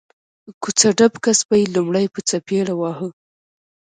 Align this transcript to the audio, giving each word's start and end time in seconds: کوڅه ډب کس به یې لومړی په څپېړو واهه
کوڅه 0.61 0.89
ډب 0.97 1.13
کس 1.23 1.39
به 1.47 1.55
یې 1.61 1.65
لومړی 1.75 2.05
په 2.13 2.19
څپېړو 2.27 2.75
واهه 2.77 3.09